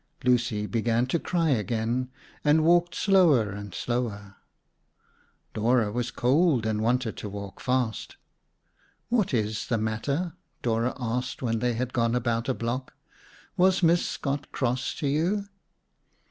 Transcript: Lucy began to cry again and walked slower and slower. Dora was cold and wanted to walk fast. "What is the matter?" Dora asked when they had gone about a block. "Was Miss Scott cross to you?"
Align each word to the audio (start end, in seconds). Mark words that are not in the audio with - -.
Lucy 0.23 0.65
began 0.65 1.05
to 1.05 1.19
cry 1.19 1.49
again 1.51 2.09
and 2.43 2.63
walked 2.65 2.95
slower 2.95 3.51
and 3.51 3.75
slower. 3.75 4.37
Dora 5.53 5.91
was 5.91 6.09
cold 6.09 6.65
and 6.65 6.81
wanted 6.81 7.15
to 7.17 7.29
walk 7.29 7.59
fast. 7.59 8.17
"What 9.09 9.31
is 9.31 9.67
the 9.67 9.77
matter?" 9.77 10.33
Dora 10.63 10.95
asked 10.99 11.43
when 11.43 11.59
they 11.59 11.73
had 11.75 11.93
gone 11.93 12.15
about 12.15 12.49
a 12.49 12.55
block. 12.55 12.95
"Was 13.55 13.83
Miss 13.83 14.03
Scott 14.03 14.51
cross 14.51 14.95
to 14.95 15.07
you?" 15.07 15.45